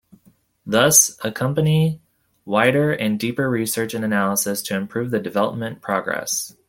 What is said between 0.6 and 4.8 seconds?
Thus, accompany wider and deeper research and analysis to